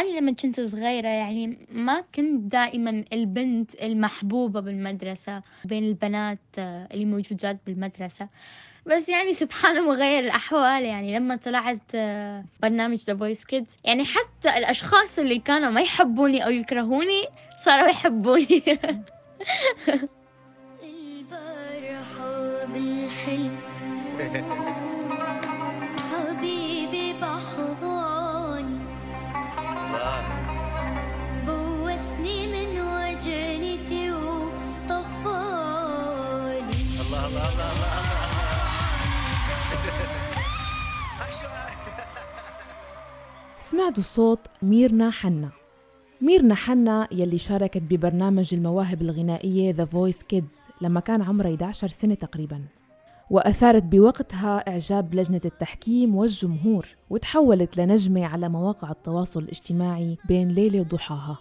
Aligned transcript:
أنا 0.00 0.18
لما 0.18 0.32
كنت 0.32 0.60
صغيرة 0.60 1.08
يعني 1.08 1.58
ما 1.70 2.04
كنت 2.14 2.52
دائما 2.52 3.04
البنت 3.12 3.74
المحبوبة 3.82 4.60
بالمدرسة 4.60 5.42
بين 5.64 5.84
البنات 5.84 6.38
آه، 6.58 6.88
اللي 6.92 7.04
موجودات 7.04 7.58
بالمدرسة. 7.66 8.28
بس 8.86 9.08
يعني 9.08 9.32
سبحان 9.34 9.82
مغير 9.82 10.24
الأحوال 10.24 10.82
يعني. 10.84 11.16
لما 11.18 11.36
طلعت 11.36 11.80
آه، 11.94 12.44
برنامج 12.62 12.98
The 12.98 13.14
Voice 13.14 13.42
Kids 13.54 13.76
يعني 13.84 14.04
حتى 14.04 14.58
الأشخاص 14.58 15.18
اللي 15.18 15.38
كانوا 15.38 15.70
ما 15.70 15.80
يحبوني 15.80 16.44
أو 16.44 16.50
يكرهوني 16.50 17.24
صاروا 17.56 17.88
يحبوني. 17.88 18.62
البارحة 20.82 22.64
بالحلم. 22.66 23.56
سمعتوا 43.70 44.02
صوت 44.02 44.40
ميرنا 44.62 45.10
حنا. 45.10 45.48
ميرنا 46.20 46.54
حنا 46.54 47.08
يلي 47.12 47.38
شاركت 47.38 47.82
ببرنامج 47.82 48.54
المواهب 48.54 49.02
الغنائية 49.02 49.72
The 49.72 49.88
Voice 49.88 50.22
Kids 50.34 50.54
لما 50.80 51.00
كان 51.00 51.22
عمرها 51.22 51.50
11 51.50 51.88
سنة 51.88 52.14
تقريباً. 52.14 52.62
وأثارت 53.30 53.82
بوقتها 53.82 54.68
إعجاب 54.68 55.14
لجنة 55.14 55.40
التحكيم 55.44 56.16
والجمهور 56.16 56.86
وتحولت 57.10 57.76
لنجمة 57.76 58.26
على 58.26 58.48
مواقع 58.48 58.90
التواصل 58.90 59.40
الاجتماعي 59.40 60.16
بين 60.28 60.48
ليلة 60.48 60.80
وضحاها. 60.80 61.38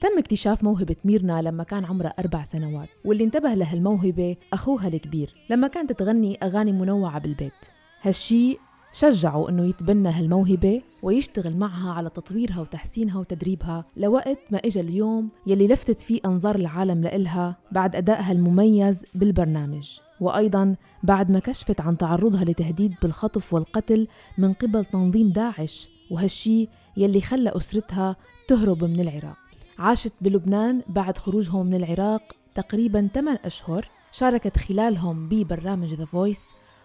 تم 0.00 0.18
اكتشاف 0.18 0.64
موهبة 0.64 0.96
ميرنا 1.04 1.42
لما 1.42 1.64
كان 1.64 1.84
عمرها 1.84 2.14
أربع 2.18 2.42
سنوات 2.42 2.88
واللي 3.04 3.24
انتبه 3.24 3.54
لهالموهبة 3.54 4.36
أخوها 4.52 4.88
الكبير 4.88 5.34
لما 5.50 5.68
كانت 5.68 5.92
تغني 5.92 6.38
أغاني 6.42 6.72
منوعة 6.72 7.20
بالبيت. 7.20 7.52
هالشي 8.02 8.56
شجعوا 8.94 9.50
إنه 9.50 9.66
يتبنى 9.66 10.08
هالموهبة 10.08 10.82
ويشتغل 11.02 11.56
معها 11.56 11.92
على 11.92 12.10
تطويرها 12.10 12.60
وتحسينها 12.60 13.20
وتدريبها 13.20 13.84
لوقت 13.96 14.38
ما 14.50 14.58
اجى 14.58 14.80
اليوم 14.80 15.28
يلي 15.46 15.68
لفتت 15.68 16.00
فيه 16.00 16.20
أنظار 16.24 16.56
العالم 16.56 17.02
لإلها 17.02 17.56
بعد 17.72 17.96
أدائها 17.96 18.32
المميز 18.32 19.06
بالبرنامج. 19.14 19.98
وأيضا 20.20 20.76
بعد 21.02 21.30
ما 21.30 21.38
كشفت 21.38 21.80
عن 21.80 21.96
تعرضها 21.96 22.44
لتهديد 22.44 22.94
بالخطف 23.02 23.54
والقتل 23.54 24.08
من 24.38 24.52
قبل 24.52 24.84
تنظيم 24.84 25.28
داعش 25.28 25.88
وهالشي 26.10 26.68
يلي 26.96 27.20
خلى 27.20 27.56
أسرتها 27.56 28.16
تهرب 28.48 28.84
من 28.84 29.00
العراق. 29.00 29.36
عاشت 29.78 30.12
بلبنان 30.20 30.82
بعد 30.88 31.18
خروجهم 31.18 31.66
من 31.66 31.74
العراق 31.74 32.22
تقريبا 32.54 33.08
8 33.14 33.40
أشهر 33.44 33.88
شاركت 34.12 34.58
خلالهم 34.58 35.28
ببرنامج 35.28 35.94
The 35.94 36.04
Voice 36.04 36.44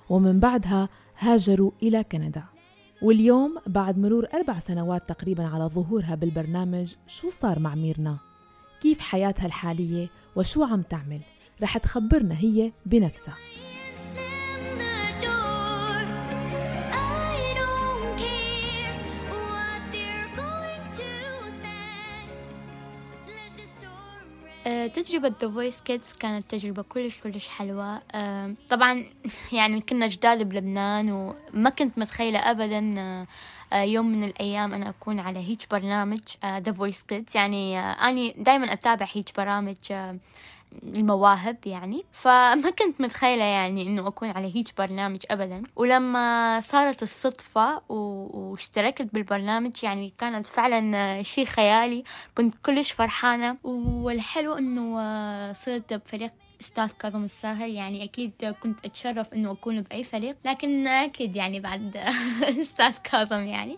ومن 0.09 0.39
بعدها 0.39 0.89
هاجروا 1.19 1.71
إلى 1.83 2.03
كندا 2.03 2.43
واليوم 3.02 3.57
بعد 3.67 3.97
مرور 3.97 4.27
أربع 4.33 4.59
سنوات 4.59 5.09
تقريبا 5.09 5.43
على 5.43 5.63
ظهورها 5.63 6.15
بالبرنامج 6.15 6.93
شو 7.07 7.29
صار 7.29 7.59
مع 7.59 7.75
ميرنا؟ 7.75 8.17
كيف 8.81 8.99
حياتها 8.99 9.45
الحالية 9.45 10.07
وشو 10.35 10.63
عم 10.63 10.81
تعمل؟ 10.81 11.19
رح 11.61 11.77
تخبرنا 11.77 12.39
هي 12.39 12.71
بنفسها 12.85 13.35
تجربة 24.88 25.30
The 25.30 25.52
Voice 25.56 25.78
Kids 25.78 26.17
كانت 26.20 26.52
تجربة 26.52 26.81
كلش 26.81 27.22
كلش 27.22 27.48
حلوة. 27.48 28.02
آه، 28.12 28.53
طبعا 28.70 29.05
يعني 29.54 29.82
كنا 29.82 30.08
جداد 30.08 30.49
بلبنان 30.49 31.11
وما 31.11 31.70
كنت 31.70 31.98
متخيلة 31.98 32.39
أبدا 32.39 32.95
آه، 32.99 33.27
آه، 33.73 33.82
يوم 33.83 34.05
من 34.11 34.23
الأيام 34.23 34.73
أنا 34.73 34.89
أكون 34.89 35.20
على 35.20 35.39
هيج 35.39 35.61
برنامج 35.71 36.20
آه، 36.43 36.60
The 36.60 36.73
Voice 36.73 36.99
Kids. 37.14 37.36
يعني 37.36 37.80
آه، 37.80 38.10
أني 38.10 38.36
دايما 38.38 38.73
أتابع 38.73 39.08
هيج 39.14 39.27
برامج 39.38 39.76
آه، 39.92 40.17
المواهب 40.83 41.57
يعني. 41.65 42.05
فما 42.11 42.69
كنت 42.80 43.02
متخيلة 43.02 43.43
يعني 43.43 43.81
إنه 43.81 44.07
أكون 44.07 44.30
على 44.30 44.55
هيج 44.55 44.67
برنامج 44.77 45.19
أبدا. 45.31 45.63
ولما 45.75 46.59
صارت 46.59 47.03
الصدفة 47.03 47.81
واشتركت 47.89 49.13
بالبرنامج 49.13 49.83
يعني 49.83 50.13
كانت 50.17 50.45
فعلا 50.45 50.97
آه، 50.97 51.21
شيء 51.21 51.45
خيالي. 51.45 52.03
كنت 52.37 52.55
كلش 52.65 52.91
فرحانة. 52.91 53.57
والحلو 53.63 54.53
إنه 54.53 54.99
آه، 55.02 55.52
صرت 55.52 55.93
بفريق 55.93 56.31
أستاذ 56.61 56.89
كاظم 56.99 57.23
الساهر. 57.23 57.67
يعني 57.67 58.03
أكيد 58.03 58.55
كنت 58.63 58.86
أتشرف 58.86 59.33
إنه 59.33 59.51
أكون 59.51 59.81
بأي 59.81 60.03
فريق. 60.03 60.36
لكن 60.45 60.87
أكيد 60.87 61.36
يعني 61.36 61.59
بعد 61.59 61.97
أستاذ 62.61 62.97
كاظم 63.03 63.47
يعني. 63.47 63.77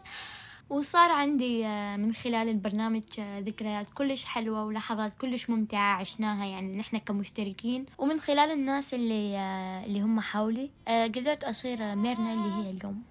وصار 0.72 1.12
عندي 1.12 1.66
آه، 1.66 1.98
من 1.98 2.14
خلال 2.14 2.50
البرنامج 2.50 3.04
آه، 3.20 3.40
ذكريات 3.40 3.90
كلش 3.90 4.26
حلوة 4.26 4.66
ولحظات 4.66 5.14
كلش 5.22 5.50
ممتعة 5.50 6.00
عشناها 6.00 6.46
يعني 6.46 6.78
نحن 6.78 6.98
كمشتركين. 6.98 7.86
ومن 7.98 8.20
خلال 8.20 8.52
الناس 8.52 8.94
اللي 8.94 9.38
آه، 9.38 9.86
اللي 9.86 10.02
هم 10.02 10.20
حولي 10.20 10.70
قدرت 10.88 11.44
أصير 11.44 11.96
ميرنا 11.96 12.34
اللي 12.34 12.54
هي 12.54 12.70
اليوم. 12.70 13.04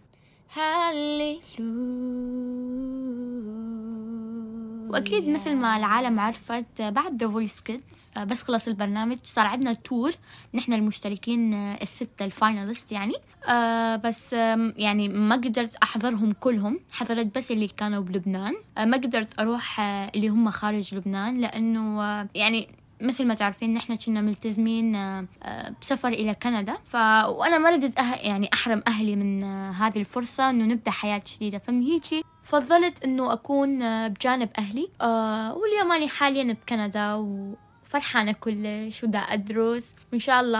وأكيد 4.91 5.29
مثل 5.29 5.55
ما 5.55 5.77
العالم 5.77 6.21
عرفت 6.21 6.83
بعد 6.83 7.23
The 7.23 7.29
Voice 7.29 7.61
Kids 7.61 8.11
بس 8.27 8.43
خلص 8.43 8.69
البرنامج 8.69 9.19
صار 9.23 9.47
عندنا 9.47 9.73
tour 9.73 10.13
نحن 10.55 10.73
المشتركين 10.73 11.55
آه، 11.55 11.79
الستة 11.83 12.25
الفاينالست 12.25 12.93
يعني. 12.93 13.15
آه، 13.49 13.97
بس 13.97 14.33
يعني 14.77 15.09
ما 15.09 15.35
قدرت 15.35 15.77
أحضرهم 15.77 16.33
كلهم. 16.33 16.81
حضرت 16.93 17.37
بس 17.39 17.51
اللي 17.51 17.69
كانوا 17.69 18.03
بلبنان. 18.03 18.55
آه، 18.79 18.85
ما 18.85 18.97
قدرت 18.97 19.41
أروح 19.41 19.81
آه، 19.81 20.11
اللي 20.15 20.29
هم 20.29 20.51
خارج 20.51 20.95
لبنان 20.95 21.41
لأنه 21.41 22.03
آه، 22.03 22.29
يعني 22.35 22.69
مثل 23.03 23.27
ما 23.27 23.35
تعرفين 23.35 23.75
نحن 23.75 23.97
كنا 23.97 24.21
ملتزمين 24.21 24.97
آه، 24.97 25.27
آه، 25.43 25.75
بسفر 25.83 26.09
إلى 26.09 26.35
كندا. 26.35 26.77
ف... 26.85 26.95
وأنا 27.27 27.59
ما 27.59 27.71
ردت 27.71 27.99
أه... 27.99 28.15
يعني 28.15 28.51
أحرم 28.53 28.83
أهلي 28.87 29.17
من 29.17 29.45
آه، 29.45 29.71
هذه 29.71 29.99
الفرصة 29.99 30.51
إنه 30.51 30.65
نبدأ 30.65 30.91
حياة 30.91 31.23
جديدة. 31.37 31.59
فمن 31.59 31.83
هيجي 31.83 32.23
فضلت 32.51 33.05
إنه 33.05 33.33
أكون 33.33 33.83
آه، 33.83 34.09
بجانب 34.09 34.49
أهلي. 34.59 34.89
آه، 35.01 35.55
واليوم 35.55 36.09
حاليا 36.09 36.53
بكندا 36.53 37.15
وفرحانة 37.15 38.33
كلش 38.33 39.05
ودا 39.05 39.19
أدرس. 39.19 39.95
وإن 40.13 40.19
شاء 40.19 40.41
الله 40.41 40.59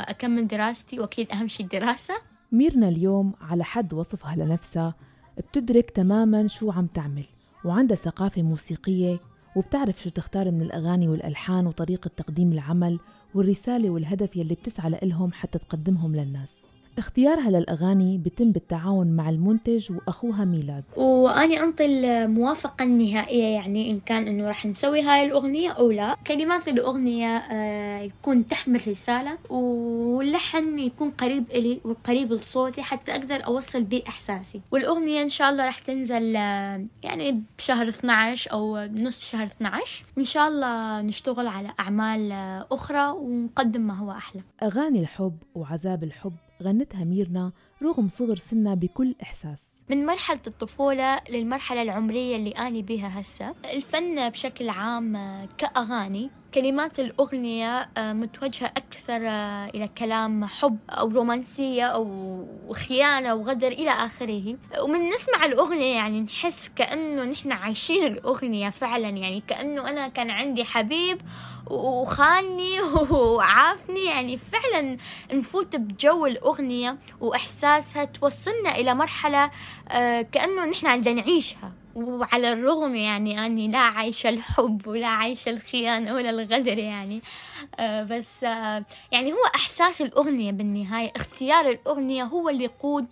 أكمل 0.00 0.46
دراستي 0.46 1.00
وأكيد 1.00 1.32
أهم 1.32 1.48
شي 1.48 1.62
الدراسة. 1.62 2.14
ميرنا 2.52 2.88
اليوم 2.88 3.32
على 3.40 3.64
حد 3.64 3.94
وصفها 3.94 4.36
لنفسها 4.36 4.94
بتدرك 5.38 5.90
تماما 5.90 6.46
شو 6.46 6.70
عم 6.70 6.86
تعمل 6.86 7.26
وعندها 7.64 7.96
ثقافة 7.96 8.42
موسيقية 8.42 9.20
وبتعرف 9.56 10.02
شو 10.02 10.10
تختار 10.10 10.50
من 10.50 10.62
الأغاني 10.62 11.08
والألحان 11.08 11.66
وطريقة 11.66 12.10
تقديم 12.16 12.52
العمل 12.52 12.98
والرسالة 13.34 13.90
والهدف 13.90 14.36
يلي 14.36 14.54
بتسعى 14.54 14.90
لإلهم 14.90 15.32
حتى 15.32 15.58
تقدمهم 15.58 16.16
للناس. 16.16 16.54
اختيارها 16.98 17.50
للأغاني 17.50 18.18
بتم 18.18 18.52
بالتعاون 18.52 19.06
مع 19.06 19.30
المنتج 19.30 19.92
وأخوها 19.92 20.44
ميلاد. 20.44 20.84
وأني 20.96 21.60
أنطي 21.62 21.86
الموافقة 21.86 22.82
النهائية 22.82 23.44
يعني 23.54 23.90
إن 23.90 24.00
كان 24.00 24.26
إنه 24.28 24.44
راح 24.46 24.66
نسوي 24.66 25.02
هاي 25.02 25.24
الأغنية 25.24 25.70
أو 25.70 25.90
لا. 25.90 26.16
كلمات 26.26 26.68
الأغنية 26.68 27.36
آه، 27.36 28.00
يكون 28.00 28.48
تحمل 28.48 28.80
رسالة 28.88 29.38
واللحن 29.50 30.78
يكون 30.78 31.10
قريب 31.10 31.44
إلي 31.50 31.80
وقريب 31.84 32.32
لصوتي 32.32 32.82
حتى 32.82 33.12
أقدر 33.12 33.46
أوصل 33.46 33.82
بيه 33.84 34.02
إحساسي. 34.08 34.60
والأغنية 34.72 35.22
إن 35.22 35.28
شاء 35.28 35.50
الله 35.50 35.66
راح 35.66 35.78
تنزل 35.78 36.36
آه، 36.36 36.84
يعني 37.02 37.42
بشهر 37.58 37.88
12 37.88 38.52
أو 38.52 38.86
بنص 38.88 39.24
شهر 39.24 39.44
12 39.46 40.04
إن 40.18 40.24
شاء 40.24 40.48
الله 40.48 41.02
نشتغل 41.02 41.46
على 41.46 41.68
أعمال 41.80 42.32
آه، 42.32 42.66
أخرى 42.72 43.08
ونقدم 43.10 43.80
ما 43.80 43.94
هو 43.94 44.10
أحلى. 44.10 44.42
أغاني 44.62 45.00
الحب 45.00 45.34
وعذاب 45.54 46.04
الحب 46.04 46.32
غنتها 46.62 47.04
ميرنا 47.04 47.52
رغم 47.82 48.08
صغر 48.08 48.36
سنها 48.36 48.74
بكل 48.74 49.14
إحساس. 49.22 49.68
من 49.90 50.06
مرحلة 50.06 50.40
الطفولة 50.46 51.20
للمرحلة 51.30 51.82
العمرية 51.82 52.36
اللي 52.36 52.50
أنا 52.50 52.80
بيها 52.80 53.20
هسه 53.20 53.54
الفن 53.74 54.28
بشكل 54.30 54.68
عام 54.68 55.16
كأغاني 55.58 56.30
كلمات 56.56 57.00
الأغنية 57.00 57.88
آه، 57.96 58.12
متوجهة 58.12 58.66
أكثر 58.66 59.20
آه، 59.22 59.66
إلى 59.66 59.88
كلام 59.98 60.44
حب 60.44 60.78
أو 60.90 61.08
رومانسية 61.08 61.84
أو 61.84 62.46
خيانة 62.72 63.34
وغدر 63.34 63.68
إلى 63.68 63.90
آخره. 63.90 64.56
ومن 64.80 65.08
نسمع 65.08 65.44
الأغنية 65.44 65.94
يعني 65.94 66.20
نحس 66.20 66.70
كأنه 66.76 67.24
نحن 67.24 67.52
عايشين 67.52 68.06
الأغنية 68.06 68.70
فعلا. 68.70 69.08
يعني 69.08 69.42
كأنه 69.48 69.88
أنا 69.88 70.08
كان 70.08 70.30
عندي 70.30 70.64
حبيب 70.64 71.20
وخاني 71.66 72.80
وعافني. 73.10 74.04
يعني 74.04 74.36
فعلا 74.36 74.96
نفوت 75.32 75.76
بجو 75.76 76.26
الأغنية 76.26 76.98
وإحساسها 77.20 78.04
توصلنا 78.04 78.76
إلى 78.76 78.94
مرحلة 78.94 79.50
آه، 79.88 80.22
كأنه 80.22 80.64
نحن 80.64 80.86
عندنا 80.86 81.14
نعيشها. 81.14 81.85
وعلى 81.96 82.52
الرغم 82.52 82.94
يعني 82.94 83.46
أني 83.46 83.68
لا 83.68 83.78
عايشة 83.78 84.28
الحب 84.28 84.86
ولا 84.86 85.06
عايشة 85.06 85.50
الخيانة 85.50 86.14
ولا 86.14 86.30
الغدر 86.30 86.78
يعني 86.78 87.22
آه، 87.78 88.02
بس 88.02 88.44
آه، 88.44 88.84
يعني 89.12 89.32
هو 89.32 89.44
إحساس 89.54 90.02
الأغنية 90.02 90.52
بالنهاية 90.52 91.12
اختيار 91.16 91.66
الأغنية 91.70 92.24
هو 92.24 92.48
اللي 92.48 92.64
يقود 92.64 93.06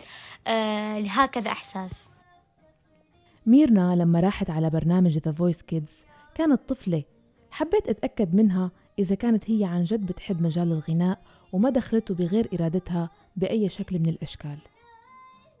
آه، 0.47 0.99
لهكذا 0.99 1.51
إحساس. 1.51 2.09
ميرنا 3.45 3.95
لما 3.95 4.19
راحت 4.19 4.49
على 4.49 4.69
برنامج 4.69 5.17
The 5.17 5.31
Voice 5.31 5.61
Kids 5.61 6.03
كانت 6.35 6.69
طفلة. 6.69 7.03
حبيت 7.51 7.89
أتأكد 7.89 8.35
منها 8.35 8.71
إذا 8.99 9.15
كانت 9.15 9.49
هي 9.49 9.65
عن 9.65 9.83
جد 9.83 10.05
بتحب 10.05 10.41
مجال 10.41 10.71
الغناء 10.71 11.19
وما 11.53 11.69
دخلته 11.69 12.13
بغير 12.13 12.49
إرادتها 12.53 13.09
بأي 13.35 13.69
شكل 13.69 13.99
من 13.99 14.09
الأشكال. 14.09 14.57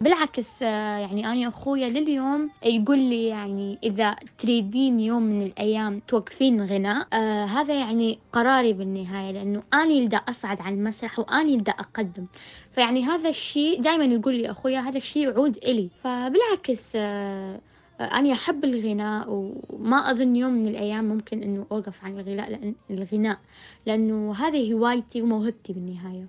بالعكس 0.01 0.63
آه، 0.63 0.97
يعني 0.97 1.31
أنا 1.31 1.47
أخويا 1.47 1.89
لليوم 1.89 2.49
يقول 2.63 2.99
لي 2.99 3.27
يعني 3.27 3.77
إذا 3.83 4.15
تريدين 4.37 4.99
يوم 4.99 5.23
من 5.23 5.41
الأيام 5.41 6.01
توقفين 6.07 6.61
غناء 6.65 7.07
آه 7.13 7.45
هذا 7.45 7.79
يعني 7.79 8.19
قراري 8.33 8.73
بالنهاية 8.73 9.31
لأنه 9.31 9.63
أنا 9.73 9.83
اللي 9.83 10.21
أصعد 10.29 10.61
على 10.61 10.75
المسرح 10.75 11.19
وأنا 11.19 11.41
اللي 11.41 11.71
أقدم. 11.71 12.25
فيعني 12.71 13.03
هذا 13.03 13.29
الشيء 13.29 13.81
دائما 13.81 14.05
يقول 14.05 14.35
لي 14.35 14.51
أخويا 14.51 14.79
هذا 14.79 14.97
الشيء 14.97 15.23
يعود 15.23 15.57
إلي. 15.57 15.89
فبالعكس 16.03 16.91
آه 16.95 17.59
آه، 17.99 18.03
أنا 18.03 18.33
أحب 18.33 18.65
الغناء 18.65 19.25
وما 19.69 20.11
أظن 20.11 20.35
يوم 20.35 20.53
من 20.53 20.67
الأيام 20.67 21.05
ممكن 21.05 21.43
إنه 21.43 21.65
أوقف 21.71 22.03
عن 22.03 22.19
الغناء 22.19 22.49
لأن 22.49 22.75
الغناء 22.89 23.39
لأنه 23.85 24.35
هذه 24.35 24.73
هوايتي 24.73 25.21
وموهبتي 25.21 25.73
بالنهاية. 25.73 26.27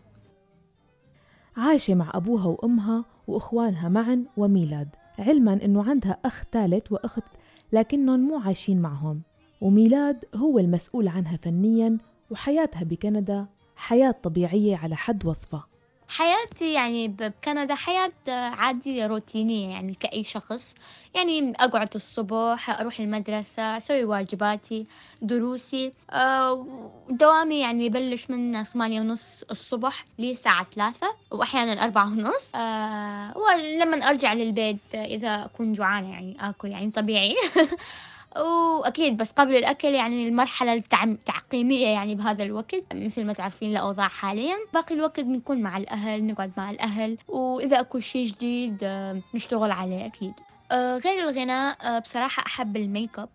عايشة 1.57 1.95
مع 1.95 2.11
أبوها 2.15 2.47
وأمها 2.47 3.05
وإخوانها 3.27 3.89
معا 3.89 4.25
وميلاد. 4.37 4.89
علما 5.19 5.65
أنه 5.65 5.91
عندها 5.91 6.19
أخ 6.25 6.45
ثالث 6.53 6.93
وأخت 6.93 7.25
لكنهم 7.73 8.21
مو 8.21 8.39
عايشين 8.39 8.81
معهم. 8.81 9.23
وميلاد 9.61 10.25
هو 10.35 10.59
المسؤول 10.59 11.09
عنها 11.09 11.37
فنيا 11.37 11.99
وحياتها 12.31 12.85
بكندا 12.85 13.47
حياة 13.77 14.11
طبيعية 14.11 14.77
على 14.77 14.97
حد 14.97 15.27
وصفها. 15.27 15.67
حياتي 16.09 16.73
يعني 16.73 17.09
بكندا 17.09 17.75
حياة 17.75 18.13
عادية 18.29 19.07
روتينية 19.07 19.71
يعني 19.71 19.95
كأي 20.01 20.25
شخص. 20.25 20.75
يعني 21.15 21.53
أقعد 21.57 21.89
الصبح 21.95 22.81
أروح 22.81 23.01
المدرسة 23.01 23.77
أسوي 23.77 24.05
واجباتي 24.05 24.87
دروسي. 25.23 25.93
آه، 26.11 26.67
دوامي 27.11 27.61
يعني 27.61 27.87
يبلش 27.87 28.31
من 28.31 28.65
ثمانية 28.65 29.01
ونص 29.01 29.45
الصبح 29.51 30.05
لساعة 30.19 30.67
ثلاثة 30.75 31.07
وأحيانا 31.31 31.85
أربعة 31.85 32.07
ونص. 32.07 32.51
آه، 32.55 33.35
ولما 33.39 33.97
أرجع 34.09 34.33
للبيت 34.33 34.95
إذا 34.95 35.45
أكون 35.45 35.73
جوعانة 35.73 36.11
يعني 36.13 36.37
آكل 36.41 36.69
يعني 36.69 36.91
طبيعي. 36.91 37.35
واكيد 38.43 39.17
بس 39.17 39.33
قبل 39.33 39.57
الأكل 39.57 39.89
يعني 39.89 40.29
المرحلة 40.29 40.73
التعقيمية 40.73 41.87
يعني 41.89 42.15
بهذا 42.15 42.43
الوقت. 42.45 42.95
مثل 42.95 43.25
ما 43.25 43.33
تعرفين 43.33 43.71
الاوضاع 43.71 44.09
حاليا. 44.09 44.57
باقي 44.75 44.95
الوقت 44.95 45.21
بنكون 45.21 45.61
مع 45.63 45.77
الأهل 45.77 46.27
نقعد 46.27 46.53
مع 46.57 46.71
الأهل. 46.71 47.19
وإذا 47.29 47.81
أكو 47.81 47.99
شيء 47.99 48.27
جديد 48.27 48.79
آه، 48.83 49.21
نشتغل 49.35 49.71
عليه 49.71 50.07
أكيد. 50.07 50.35
آه، 50.73 50.99
غير 50.99 51.29
الغناء 51.29 51.77
آه، 51.87 51.99
بصراحة 51.99 52.43
أحب 52.47 52.77
الميك 52.77 53.19
أب. 53.19 53.29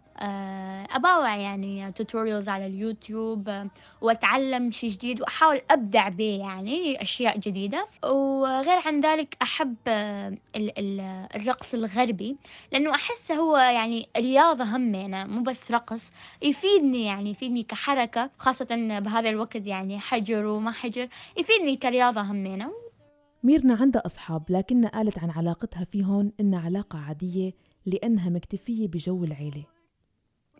أباوع 0.95 1.35
يعني 1.35 1.91
tutorials 1.91 2.49
على 2.49 2.65
اليوتيوب 2.65 3.49
آه، 3.49 3.67
وأتعلم 4.01 4.71
شيء 4.71 4.89
جديد 4.89 5.21
وأحاول 5.21 5.61
أبدع 5.71 6.09
به 6.09 6.37
يعني 6.39 7.01
أشياء 7.01 7.39
جديدة. 7.39 7.87
وغير 8.03 8.79
عن 8.85 8.99
ذلك 8.99 9.37
أحب 9.41 9.75
آه، 9.87 10.27
ال- 10.55 10.79
ال- 10.79 11.27
الرقص 11.35 11.73
الغربي 11.73 12.37
لأنه 12.71 12.95
أحسه 12.95 13.35
هو 13.35 13.57
يعني 13.57 14.09
رياضة 14.17 14.63
همينة 14.63 15.25
مو 15.25 15.41
بس 15.43 15.71
رقص 15.71 16.11
يفيدني 16.41 17.05
يعني 17.05 17.31
يفيدني 17.31 17.63
كحركة 17.63 18.29
خاصة 18.37 18.67
بهذا 18.99 19.29
الوقت 19.29 19.55
يعني 19.67 19.99
حجر 19.99 20.45
وما 20.45 20.71
حجر 20.71 21.07
يفيدني 21.37 21.75
كرياضة 21.77 22.21
همينة 22.21 22.71
ميرنا 23.43 23.73
عندها 23.75 24.05
أصحاب 24.05 24.43
لكنها 24.49 24.89
قالت 24.89 25.19
عن 25.19 25.29
علاقتها 25.29 25.83
فيهم 25.83 26.31
إنها 26.39 26.59
علاقة 26.65 26.99
عادية 26.99 27.51
لأنها 27.85 28.29
مكتفية 28.29 28.87
بجو 28.87 29.23
العيلة. 29.23 29.63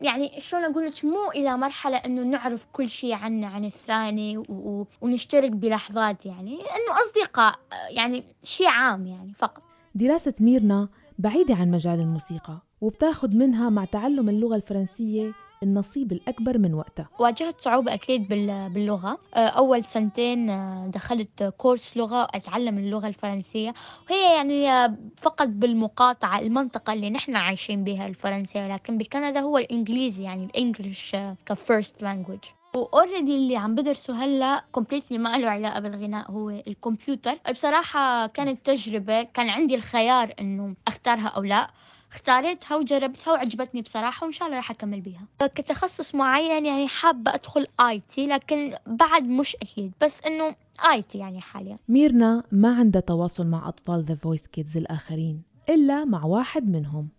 يعني 0.02 0.32
شلون 0.40 0.64
أقول 0.64 0.86
لك 0.86 1.06
مو 1.06 1.32
إلى 1.36 1.58
مرحلة 1.58 1.98
إنه 1.98 2.24
نعرف 2.24 2.66
كل 2.74 2.90
شيء 2.90 3.14
عنه 3.14 3.48
عن 3.48 3.66
الثاني 3.66 4.38
و... 4.38 4.42
و... 4.50 4.88
ونشترك 5.02 5.52
بلحظات 5.52 6.26
يعني 6.26 6.54
انه 6.54 7.02
أصدقاء 7.06 7.60
يعني 7.90 8.24
شيء 8.44 8.68
عام 8.68 9.08
يعني 9.08 9.34
فقط. 9.34 9.64
دراسة 9.96 10.34
ميرنا 10.40 10.90
بعيدة 11.20 11.56
عن 11.56 11.72
مجال 11.72 12.00
الموسيقى 12.00 12.62
وبتاخد 12.82 13.36
منها 13.36 13.70
مع 13.70 13.86
تعلم 13.86 14.30
اللغة 14.30 14.56
الفرنسية 14.56 15.32
النصيب 15.72 16.12
الأكبر 16.12 16.58
من 16.58 16.74
وقتها. 16.74 17.10
واجهت 17.20 17.62
صعوبة 17.62 17.94
أكيد 17.94 18.28
بال- 18.28 18.70
باللغة. 18.70 19.18
آه، 19.34 19.48
أول 19.48 19.86
سنتين 19.86 20.50
آه، 20.50 20.88
دخلت 20.94 21.44
كورس 21.58 21.98
لغة 21.98 22.28
أتعلم 22.34 22.78
اللغة 22.78 23.08
الفرنسية. 23.08 23.74
وهي 24.10 24.36
يعني 24.36 24.72
آه، 24.72 24.96
فقط 25.18 25.48
بالمقاطعة 25.48 26.40
المنطقة 26.40 26.94
اللي 26.94 27.10
نحن 27.10 27.36
عايشين 27.36 27.84
بها 27.84 28.08
الفرنسية 28.08 28.66
ولكن 28.66 28.98
بكندا 28.98 29.40
هو 29.40 29.58
الإنجليزي 29.58 30.24
يعني 30.24 30.46
ال 30.46 30.54
English 30.54 31.16
ك 31.46 31.55
first 31.55 32.04
language 32.04 32.40
و 32.76 32.83
already 32.83 33.36
اللي 33.36 33.58
عم 33.58 33.76
بدرسه 33.76 34.24
هلأ 34.26 34.64
completely 34.72 35.18
ما 35.18 35.38
له 35.38 35.50
علاقة 35.50 35.80
بالغناء 35.80 36.32
هو 36.32 36.50
الكمبيوتر. 36.50 37.38
بصراحة 37.52 38.28
كانت 38.28 38.66
تجربة 38.66 39.24
كان 39.24 39.50
عندي 39.50 39.76
الخيار 39.76 40.34
إنه 40.40 40.76
أختارها 40.88 41.28
أو 41.28 41.44
لا. 41.44 41.68
اختاريتها 42.12 42.76
وجربتها 42.78 43.34
وعجبتني 43.34 43.82
بصراحة 43.82 44.24
وإن 44.26 44.32
شاء 44.32 44.48
الله 44.48 44.58
راح 44.58 44.72
أكمل 44.72 45.02
بيها. 45.02 45.26
كتخصص 45.56 46.16
معين 46.16 46.66
يعني 46.66 46.88
حابة 46.88 47.34
أدخل 47.36 47.68
IT 47.80 48.28
لكن 48.28 48.76
بعد 48.88 49.24
مش 49.24 49.56
أكيد 49.56 49.92
بس 50.02 50.22
إنه 50.26 50.56
IT 50.92 51.18
يعني 51.18 51.42
حاليا. 51.42 51.78
ميرنا 51.90 52.44
ما 52.52 52.76
عندها 52.76 53.02
تواصل 53.02 53.48
مع 53.48 53.68
أطفال 53.68 54.04
The 54.04 54.16
Voice 54.16 54.48
Kids 54.48 54.78
الآخرين 54.78 55.42
إلا 55.70 56.06
مع 56.06 56.26
واحد 56.26 56.68
منهم. 56.70 57.10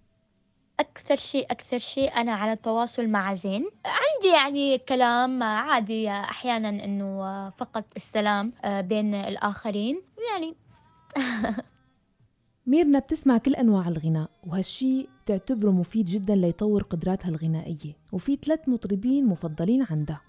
أكثر 0.81 1.17
شيء 1.17 1.47
أكثر 1.51 1.79
شيء 1.79 2.17
أنا 2.17 2.33
على 2.33 2.57
تواصل 2.57 3.07
مع 3.09 3.35
زين. 3.35 3.71
عندي 3.87 4.29
يعني 4.37 4.79
كلام 4.79 5.43
عادي 5.43 6.11
أحيانا 6.11 6.69
إنه 6.69 7.51
فقط 7.51 7.85
السلام 7.97 8.53
بين 8.65 9.15
الآخرين. 9.15 10.03
يعني 10.33 10.55
ميرنا 12.67 12.99
بتسمع 12.99 13.39
كل 13.39 13.55
أنواع 13.55 13.89
الغناء 13.89 14.31
وهالشي 14.47 15.07
بتعتبره 15.25 15.71
مفيد 15.71 16.05
جدا 16.05 16.35
ليطور 16.35 16.83
قدراتها 16.83 17.29
الغنائية 17.29 17.97
وفي 18.13 18.39
ثلاث 18.45 18.69
مطربين 18.69 19.27
مفضلين 19.27 19.87
عندها. 19.91 20.21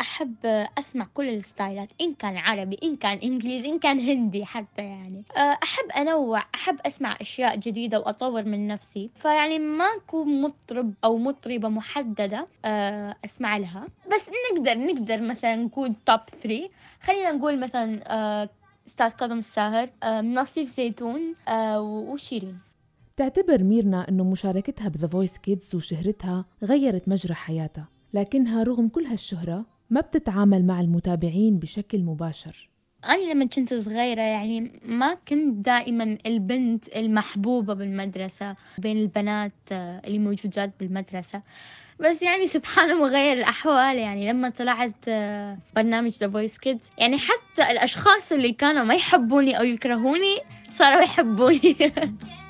أحب 0.00 0.34
أسمع 0.78 1.06
كل 1.14 1.28
الستايلات 1.28 1.88
إن 2.00 2.14
كان 2.14 2.36
عربي 2.36 2.78
إن 2.82 2.96
كان 2.96 3.18
إنجليزي 3.18 3.68
إن 3.68 3.78
كان 3.78 4.00
هندي 4.00 4.44
حتى 4.44 4.82
يعني. 4.82 5.22
أه، 5.36 5.58
أحب 5.62 5.90
أنوع 5.96 6.44
أحب 6.54 6.78
أسمع 6.86 7.16
أشياء 7.20 7.56
جديدة 7.56 7.98
وأطور 8.00 8.44
من 8.44 8.66
نفسي. 8.68 9.10
فيعني 9.14 9.58
ماكو 9.58 10.24
مطرب 10.24 10.94
أو 11.04 11.18
مطربة 11.18 11.68
محددة 11.68 12.46
أه، 12.64 13.16
أسمع 13.24 13.56
لها. 13.56 13.86
بس 14.14 14.30
نقدر 14.54 14.78
نقدر 14.78 15.20
مثلا 15.20 15.56
نقول 15.56 15.94
top 15.94 16.20
3 16.42 16.68
خلينا 17.02 17.32
نقول 17.32 17.60
مثلا 17.60 18.00
أه، 18.06 18.48
أستاذ 18.88 19.08
كاظم 19.08 19.38
الساهر 19.38 19.90
أه، 20.02 20.20
نصيف 20.20 20.68
زيتون 20.76 21.34
أه، 21.48 21.80
وشيرين. 21.80 22.58
بتعتبر 23.14 23.62
ميرنا 23.62 24.08
أنه 24.08 24.24
مشاركتها 24.24 24.88
ب 24.88 24.92
The 24.92 25.06
Voice 25.06 25.38
Kids 25.38 25.74
وشهرتها 25.74 26.44
غيرت 26.64 27.08
مجرى 27.08 27.34
حياتها 27.34 27.88
لكنها 28.14 28.62
رغم 28.62 28.88
كل 28.88 29.04
هالشهرة 29.04 29.66
ما 29.90 30.00
بتتعامل 30.00 30.64
مع 30.66 30.80
المتابعين 30.80 31.58
بشكل 31.58 32.02
مباشر. 32.02 32.68
أنا 33.04 33.32
لما 33.32 33.44
كنت 33.44 33.74
صغيرة 33.74 34.22
يعني 34.22 34.80
ما 34.84 35.14
كنت 35.14 35.66
دائما 35.66 36.18
البنت 36.26 36.88
المحبوبة 36.96 37.74
بالمدرسة 37.74 38.56
بين 38.78 38.96
البنات 38.96 39.52
آه، 39.72 40.02
اللي 40.06 40.18
موجودات 40.18 40.70
بالمدرسة. 40.80 41.42
بس 42.00 42.22
يعني 42.22 42.46
سبحان 42.46 42.96
مغير 42.96 43.32
الأحوال 43.32 43.96
يعني 43.96 44.32
لما 44.32 44.50
طلعت 44.50 44.94
آه، 45.08 45.58
برنامج 45.76 46.12
The 46.12 46.28
Voice 46.28 46.54
Kids 46.54 46.90
يعني 46.98 47.18
حتى 47.18 47.70
الأشخاص 47.70 48.32
اللي 48.32 48.52
كانوا 48.52 48.84
ما 48.84 48.94
يحبوني 48.94 49.58
أو 49.58 49.64
يكرهوني 49.64 50.38
صاروا 50.70 51.00
يحبوني. 51.02 51.76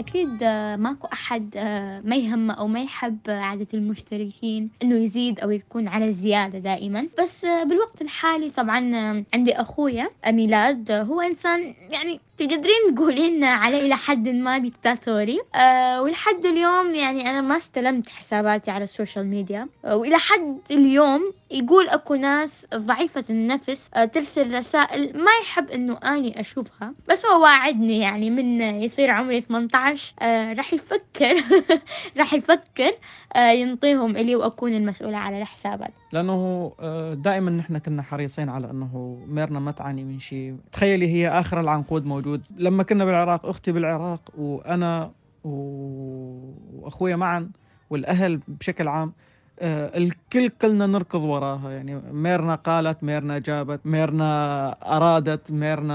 أكيد 0.00 0.38
آه، 0.42 0.76
ماكو 0.76 1.08
أحد 1.12 1.50
آه، 1.56 2.00
ما 2.04 2.16
يهمه 2.16 2.54
أو 2.54 2.66
ما 2.66 2.82
يحب 2.82 3.18
عدد 3.28 3.66
المشتركين 3.74 4.70
إنه 4.82 4.94
يزيد 4.94 5.40
أو 5.40 5.50
يكون 5.50 5.88
على 5.88 6.12
زيادة 6.12 6.58
دائما. 6.58 7.08
بس 7.18 7.44
آه، 7.44 7.64
بالوقت 7.64 8.02
الحالي 8.02 8.50
طبعا 8.50 9.24
عندي 9.34 9.52
أخويا 9.52 10.10
ميلاد 10.26 10.90
هو 10.90 11.20
إنسان 11.20 11.74
يعني 11.90 12.20
تقدرين 12.36 12.94
تقولين 12.94 13.44
عليه 13.44 13.86
إلى 13.86 13.96
حد 13.96 14.28
ما 14.28 14.58
ديكتاتوري. 14.58 15.40
أه 15.54 16.02
ولحد 16.02 16.44
اليوم 16.44 16.94
يعني 16.94 17.30
أنا 17.30 17.40
ما 17.40 17.56
استلمت 17.56 18.08
حساباتي 18.08 18.70
على 18.70 18.84
ال 18.84 18.90
social 18.90 19.26
media. 19.26 19.68
أه 19.84 19.96
وإلى 19.96 20.18
حد 20.18 20.58
اليوم 20.70 21.32
يقول 21.50 21.88
أكو 21.88 22.14
ناس 22.14 22.66
ضعيفة 22.74 23.24
النفس 23.30 23.90
أه 23.94 24.04
ترسل 24.04 24.54
رسائل 24.58 25.24
ما 25.24 25.30
يحب 25.42 25.70
إنه 25.70 25.98
أني 26.04 26.40
أشوفها. 26.40 26.94
بس 27.08 27.26
هو 27.26 27.42
واعدني 27.42 27.98
يعني 27.98 28.30
من 28.30 28.60
يصير 28.60 29.10
عمري 29.10 29.40
18 29.40 29.74
أه 30.22 30.52
راح 30.52 30.72
يفكر 30.74 31.34
راح 32.18 32.34
يفكر 32.34 32.90
أه 33.36 33.50
ينطيهم 33.50 34.16
إلي 34.16 34.36
وأكون 34.36 34.72
المسؤولة 34.74 35.16
على 35.16 35.42
الحسابات 35.42 35.90
لأنه 36.12 36.72
آه، 36.80 37.14
دائما 37.14 37.50
نحن 37.50 37.78
كنا 37.78 38.02
حريصين 38.02 38.48
على 38.48 38.70
أنه 38.70 39.18
ميرنا 39.28 39.58
ما 39.60 39.70
تعاني 39.70 40.04
من 40.04 40.18
شيء. 40.18 40.56
تخيلي 40.72 41.08
هي 41.08 41.28
آخر 41.28 41.60
العنقود 41.60 42.04
موجود. 42.06 42.42
لما 42.56 42.82
كنا 42.82 43.04
بالعراق 43.04 43.46
أختي 43.46 43.72
بالعراق 43.72 44.20
وأنا 44.38 45.10
و- 45.44 46.52
وأخويا 46.74 47.16
معا 47.16 47.50
والأهل 47.90 48.40
بشكل 48.48 48.88
عام 48.88 49.12
آه، 49.60 49.98
الكل 49.98 50.48
كلنا 50.48 50.86
نركض 50.86 51.20
وراها. 51.20 51.70
يعني 51.70 52.02
ميرنا 52.12 52.54
قالت 52.54 53.04
ميرنا 53.04 53.38
جابت 53.38 53.80
ميرنا 53.86 54.70
أرادت 54.96 55.52
ميرنا 55.52 55.94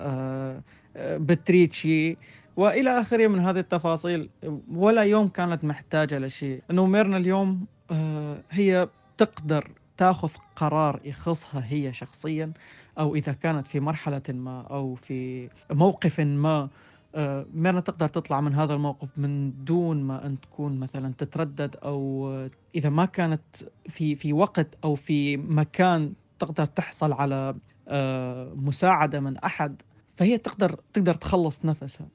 آه، 0.00 0.60
آه، 0.96 1.16
بتريد 1.16 1.72
شيء 1.72 2.16
وإلى 2.56 3.00
اخره 3.00 3.26
من 3.26 3.40
هذه 3.40 3.58
التفاصيل 3.58 4.30
ولا 4.72 5.02
يوم 5.02 5.28
كانت 5.28 5.64
محتاجة 5.64 6.18
لشيء. 6.18 6.62
إنه 6.70 6.86
ميرنا 6.86 7.16
اليوم 7.16 7.66
آه، 7.90 8.42
هي 8.50 8.88
تقدر 9.16 9.70
تأخذ 9.96 10.30
قرار 10.56 11.00
يخصها 11.04 11.64
هي 11.68 11.92
شخصيا 11.92 12.52
أو 12.98 13.14
إذا 13.14 13.32
كانت 13.32 13.66
في 13.66 13.80
مرحلة 13.80 14.22
ما 14.28 14.60
أو 14.60 14.94
في 14.94 15.48
موقف 15.70 16.20
ما. 16.20 16.68
آه، 17.14 17.46
ميرنا 17.54 17.80
تقدر 17.80 18.08
تطلع 18.08 18.40
من 18.40 18.54
هذا 18.54 18.74
الموقف 18.74 19.18
من 19.18 19.64
دون 19.64 20.02
ما 20.02 20.26
أن 20.26 20.40
تكون 20.40 20.80
مثلا 20.80 21.12
تتردد 21.18 21.76
أو 21.76 22.30
إذا 22.74 22.88
ما 22.88 23.04
كانت 23.04 23.40
في 23.88 24.14
في 24.14 24.32
وقت 24.32 24.66
أو 24.84 24.94
في 24.94 25.36
مكان 25.36 26.12
تقدر 26.38 26.64
تحصل 26.64 27.12
على 27.12 27.54
آه، 27.88 28.52
مساعدة 28.56 29.20
من 29.20 29.36
أحد 29.36 29.82
فهي 30.16 30.38
تقدر 30.38 30.80
تقدر 30.92 31.14
تخلص 31.14 31.64
نفسها. 31.64 32.06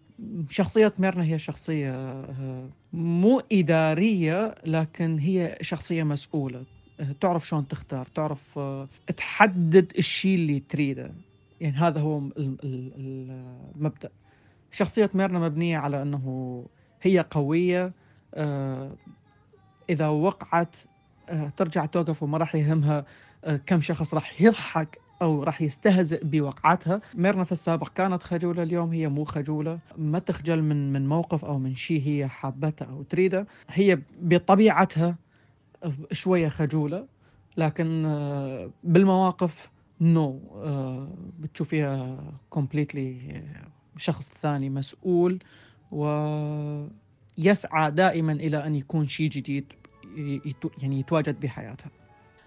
شخصية 0.49 0.93
ميرنا 0.99 1.23
هي 1.23 1.39
شخصية 1.39 1.91
آه، 1.93 2.69
مو 2.93 3.41
إدارية 3.51 4.55
لكن 4.65 5.19
هي 5.19 5.57
شخصية 5.61 6.03
مسؤولة. 6.03 6.63
آه، 6.99 7.15
تعرف 7.21 7.47
شلون 7.47 7.67
تختار 7.67 8.05
تعرف 8.05 8.57
آه، 8.57 8.87
تحدد 9.17 9.91
الشيء 9.97 10.35
اللي 10.35 10.59
تريده. 10.59 11.11
يعني 11.61 11.75
هذا 11.77 11.99
هو 11.99 12.17
ال- 12.17 12.33
ال- 12.63 12.91
المبدأ. 13.75 14.09
شخصية 14.71 15.09
ميرنا 15.13 15.39
مبنية 15.39 15.77
على 15.77 16.01
أنه 16.01 16.65
هي 17.01 17.25
قوية 17.31 17.93
إذا 19.89 20.07
وقعت 20.07 20.75
ترجع 21.57 21.85
توقف 21.85 22.23
وما 22.23 22.37
راح 22.37 22.55
يهمها 22.55 23.05
كم 23.65 23.81
شخص 23.81 24.13
راح 24.13 24.41
يضحك. 24.41 25.04
أو 25.25 25.43
راح 25.43 25.61
يستهزئ 25.61 26.23
بوقعتها. 26.23 27.01
ميرنا 27.15 27.43
في 27.43 27.51
السابق 27.51 27.89
كانت 27.89 28.23
خجولة 28.23 28.63
اليوم 28.63 28.91
هي 28.91 29.07
مو 29.07 29.23
خجولة. 29.23 29.79
ما 29.97 30.19
تخجل 30.19 30.61
من 30.61 30.93
من 30.93 31.07
موقف 31.07 31.45
أو 31.45 31.59
من 31.59 31.75
شيء 31.75 32.01
هي 32.07 32.27
حابته 32.27 32.85
أو 32.85 33.03
تريده. 33.03 33.47
هي 33.69 33.99
بطبيعتها 34.21 35.15
شوية 36.11 36.47
خجولة 36.47 37.05
لكن 37.57 38.05
آه، 38.05 38.69
بالمواقف 38.83 39.69
no 40.01 40.39
بتشوفيها 41.39 42.17
completely 42.49 43.41
شخص 43.97 44.31
ثاني 44.41 44.69
مسؤول. 44.69 45.39
ويسعى 45.91 46.91
دائما 47.91 48.31
إلى 48.33 48.65
أن 48.65 48.75
يكون 48.75 49.07
شيء 49.07 49.29
جديد 49.29 49.65
يعني 50.81 50.99
يتواجد 50.99 51.39
بحياتها. 51.39 51.91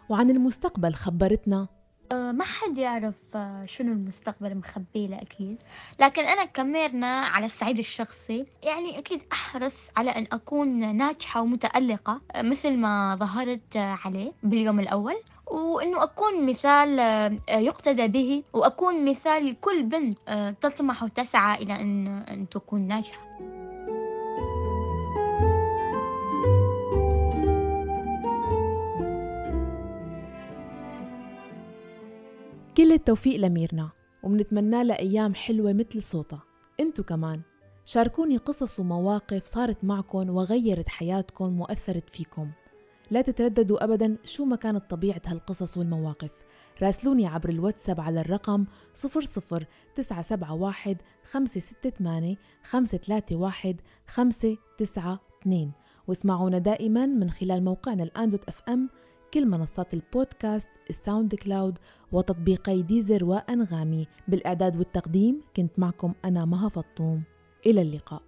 وعن 0.09 0.31
المستقبل 0.31 0.95
خبرتنا 0.95 1.69
ما 2.13 2.45
حد 2.45 2.79
يعرف 2.79 3.15
أه، 3.35 3.65
شنو 3.67 3.93
المستقبل 3.93 4.55
مخبي 4.57 5.07
له 5.07 5.23
أكيد. 5.23 5.63
لكن 6.01 6.23
أنا 6.23 6.45
كميرنا 6.45 7.21
على 7.21 7.47
الصعيد 7.47 7.79
الشخصي 7.79 8.45
يعني 8.63 8.99
أكيد 8.99 9.23
أحرص 9.33 9.91
على 9.97 10.11
أن 10.11 10.27
أكون 10.33 10.97
ناجحة 10.97 11.43
ومتألقة 11.43 12.21
أه، 12.33 12.43
مثل 12.43 12.77
ما 12.77 13.17
ظهرت 13.21 13.77
عليه 13.77 14.33
باليوم 14.43 14.81
الأول. 14.81 15.17
وإنه 15.47 16.03
أكون 16.03 16.47
مثال 16.47 16.99
يقتدى 17.49 18.09
به 18.09 18.43
وأكون 18.53 19.11
مثال 19.11 19.47
لكل 19.47 19.83
بنت 19.83 20.19
تطمح 20.61 21.03
وتسعى 21.03 21.63
إلى 21.63 21.73
أن 21.73 22.07
أن 22.29 22.49
تكون 22.49 22.83
ناجحة. 22.83 23.29
كل 32.89 32.95
التوفيق 32.95 33.41
لميرنا 33.41 33.91
وبنتمنى 34.23 34.85
لها 34.85 34.99
أيام 34.99 35.35
حلوة 35.35 35.73
مثل 35.73 36.03
صوتها 36.03 36.43
انتو 36.81 37.03
كمان 37.03 37.41
شاركوني 37.85 38.37
قصص 38.37 38.81
ومواقف 38.81 39.45
صارت 39.45 39.85
معكم 39.85 40.31
وغيرت 40.31 40.89
حياتكم 40.89 41.61
وأثرت 41.61 42.11
فيكم. 42.11 42.51
لا 43.11 43.21
تترددوا 43.21 43.85
أبدا 43.85 44.17
شو 44.25 44.45
ما 44.45 44.57
كانت 44.57 44.91
طبيعة 44.91 45.23
هالقصص 45.27 45.77
والمواقف. 45.77 46.31
راسلوني 46.83 47.27
عبر 47.27 47.49
الواتساب 47.49 48.01
على 48.01 48.21
الرقم 48.21 48.65
00971 48.95 50.97
568 51.25 52.37
531 52.63 53.77
592 54.07 55.73
واسمعونا 56.07 56.59
دائما 56.59 57.07
من 57.07 57.31
خلال 57.31 57.65
موقعنا 57.65 58.03
الآن 58.03 58.31
dot 58.31 58.49
FM 58.49 58.89
كل 59.35 59.47
منصات 59.47 59.95
البودكاست 59.95 60.71
ال 60.91 61.35
SoundCloud 61.35 61.79
وتطبيقي 62.13 62.83
Deezer 62.83 63.25
وأنغامي. 63.25 64.07
بالإعداد 64.29 64.77
والتقديم 64.77 65.41
كنت 65.57 65.79
معكم 65.79 66.15
أنا 66.25 66.45
مها 66.45 66.69
فطوم. 66.69 67.23
إلى 67.67 67.83
اللقاء. 67.83 68.23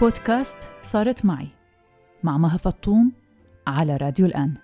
بودكاست 0.00 0.58
صارت 0.82 1.24
معي. 1.24 1.57
مع 2.22 2.38
مها 2.38 2.56
فطوم 2.56 3.12
على 3.66 3.96
راديو 3.96 4.26
الآن. 4.26 4.54